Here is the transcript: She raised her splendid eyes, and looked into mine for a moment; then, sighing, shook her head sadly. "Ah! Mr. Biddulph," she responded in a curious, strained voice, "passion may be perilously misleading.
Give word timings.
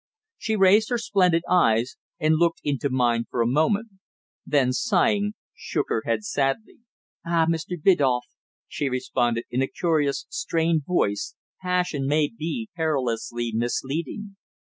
She 0.39 0.55
raised 0.55 0.89
her 0.89 0.97
splendid 0.97 1.43
eyes, 1.47 1.95
and 2.19 2.37
looked 2.39 2.59
into 2.63 2.89
mine 2.89 3.25
for 3.29 3.39
a 3.39 3.45
moment; 3.45 3.89
then, 4.43 4.73
sighing, 4.73 5.33
shook 5.53 5.89
her 5.89 6.01
head 6.07 6.23
sadly. 6.23 6.79
"Ah! 7.23 7.45
Mr. 7.47 7.79
Biddulph," 7.79 8.25
she 8.67 8.89
responded 8.89 9.43
in 9.51 9.61
a 9.61 9.67
curious, 9.67 10.25
strained 10.27 10.85
voice, 10.87 11.35
"passion 11.61 12.07
may 12.07 12.27
be 12.35 12.67
perilously 12.75 13.51
misleading. 13.53 14.37